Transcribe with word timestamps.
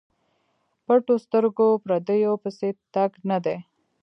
پټو 0.85 1.15
سترګو 1.25 1.69
پردیو 1.83 2.33
پسې 2.43 2.69
تګ 2.93 3.11
نه 3.29 3.37
دی. 3.45 3.57